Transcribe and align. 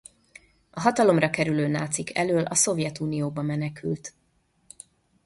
A 0.69 0.79
hatalomra 0.79 1.29
kerülő 1.29 1.67
nácik 1.67 2.17
elől 2.17 2.43
a 2.45 2.55
Szovjetunióba 2.55 3.41
menekült. 3.41 4.13